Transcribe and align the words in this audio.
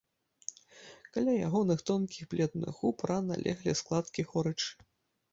Каля 1.17 1.33
ягоных 1.47 1.83
тонкіх 1.89 2.25
бледных 2.31 2.79
губ 2.79 3.03
рана 3.11 3.37
леглі 3.45 3.75
складкі 3.83 4.25
горычы. 4.31 4.73